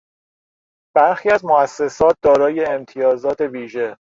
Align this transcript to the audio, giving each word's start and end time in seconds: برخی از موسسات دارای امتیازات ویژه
برخی 0.95 1.29
از 1.31 1.45
موسسات 1.45 2.15
دارای 2.23 2.65
امتیازات 2.65 3.41
ویژه 3.41 3.97